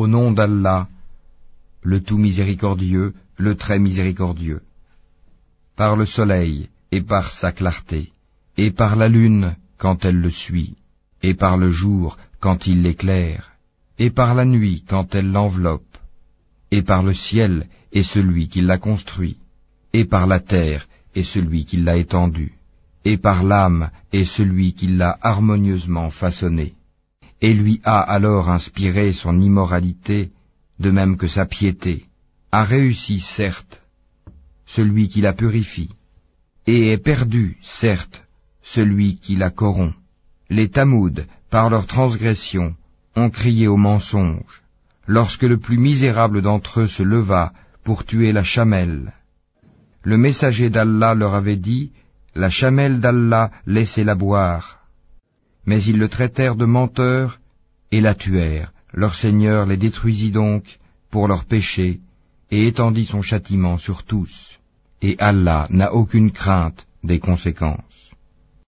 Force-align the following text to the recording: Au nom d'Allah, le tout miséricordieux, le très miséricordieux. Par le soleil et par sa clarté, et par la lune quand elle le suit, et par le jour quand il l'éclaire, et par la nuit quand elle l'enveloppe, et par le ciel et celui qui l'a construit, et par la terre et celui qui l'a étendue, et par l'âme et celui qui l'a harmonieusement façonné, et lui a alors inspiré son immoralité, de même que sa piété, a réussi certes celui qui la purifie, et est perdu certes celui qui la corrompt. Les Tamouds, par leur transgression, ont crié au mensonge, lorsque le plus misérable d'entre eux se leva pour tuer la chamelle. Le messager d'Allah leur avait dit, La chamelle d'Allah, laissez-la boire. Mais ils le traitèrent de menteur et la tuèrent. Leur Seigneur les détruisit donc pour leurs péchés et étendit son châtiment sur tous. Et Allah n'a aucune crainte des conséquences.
Au 0.00 0.08
nom 0.08 0.32
d'Allah, 0.32 0.88
le 1.84 2.02
tout 2.02 2.18
miséricordieux, 2.18 3.14
le 3.36 3.54
très 3.54 3.78
miséricordieux. 3.78 4.62
Par 5.76 5.94
le 5.94 6.04
soleil 6.04 6.68
et 6.90 7.00
par 7.00 7.30
sa 7.30 7.52
clarté, 7.52 8.10
et 8.56 8.72
par 8.72 8.96
la 8.96 9.08
lune 9.08 9.54
quand 9.78 10.04
elle 10.04 10.20
le 10.20 10.32
suit, 10.32 10.74
et 11.22 11.34
par 11.34 11.56
le 11.56 11.70
jour 11.70 12.18
quand 12.40 12.66
il 12.66 12.82
l'éclaire, 12.82 13.52
et 13.96 14.10
par 14.10 14.34
la 14.34 14.44
nuit 14.44 14.82
quand 14.88 15.14
elle 15.14 15.30
l'enveloppe, 15.30 15.96
et 16.72 16.82
par 16.82 17.04
le 17.04 17.14
ciel 17.14 17.68
et 17.92 18.02
celui 18.02 18.48
qui 18.48 18.62
l'a 18.62 18.78
construit, 18.78 19.36
et 19.92 20.06
par 20.06 20.26
la 20.26 20.40
terre 20.40 20.88
et 21.14 21.22
celui 21.22 21.66
qui 21.66 21.76
l'a 21.76 21.98
étendue, 21.98 22.54
et 23.04 23.16
par 23.16 23.44
l'âme 23.44 23.90
et 24.12 24.24
celui 24.24 24.72
qui 24.72 24.88
l'a 24.88 25.16
harmonieusement 25.22 26.10
façonné, 26.10 26.74
et 27.44 27.52
lui 27.52 27.78
a 27.84 28.00
alors 28.00 28.48
inspiré 28.48 29.12
son 29.12 29.38
immoralité, 29.38 30.30
de 30.78 30.90
même 30.90 31.18
que 31.18 31.26
sa 31.26 31.44
piété, 31.44 32.06
a 32.50 32.64
réussi 32.64 33.20
certes 33.20 33.82
celui 34.64 35.10
qui 35.10 35.20
la 35.20 35.34
purifie, 35.34 35.90
et 36.66 36.88
est 36.92 37.04
perdu 37.12 37.58
certes 37.62 38.24
celui 38.62 39.18
qui 39.18 39.36
la 39.36 39.50
corrompt. 39.50 39.94
Les 40.48 40.70
Tamouds, 40.70 41.26
par 41.50 41.68
leur 41.68 41.86
transgression, 41.86 42.74
ont 43.14 43.28
crié 43.28 43.68
au 43.68 43.76
mensonge, 43.76 44.62
lorsque 45.06 45.42
le 45.52 45.58
plus 45.58 45.76
misérable 45.76 46.40
d'entre 46.40 46.80
eux 46.80 46.86
se 46.86 47.02
leva 47.02 47.52
pour 47.82 48.06
tuer 48.06 48.32
la 48.32 48.44
chamelle. 48.44 49.12
Le 50.02 50.16
messager 50.16 50.70
d'Allah 50.70 51.14
leur 51.14 51.34
avait 51.34 51.62
dit, 51.70 51.92
La 52.34 52.48
chamelle 52.48 53.00
d'Allah, 53.00 53.50
laissez-la 53.66 54.14
boire. 54.14 54.83
Mais 55.66 55.82
ils 55.82 55.98
le 55.98 56.08
traitèrent 56.08 56.56
de 56.56 56.64
menteur 56.64 57.40
et 57.90 58.00
la 58.00 58.14
tuèrent. 58.14 58.72
Leur 58.92 59.14
Seigneur 59.14 59.66
les 59.66 59.76
détruisit 59.76 60.30
donc 60.30 60.78
pour 61.10 61.28
leurs 61.28 61.44
péchés 61.44 62.00
et 62.50 62.66
étendit 62.66 63.06
son 63.06 63.22
châtiment 63.22 63.78
sur 63.78 64.04
tous. 64.04 64.58
Et 65.02 65.16
Allah 65.18 65.66
n'a 65.70 65.92
aucune 65.92 66.30
crainte 66.30 66.86
des 67.02 67.18
conséquences. 67.18 68.10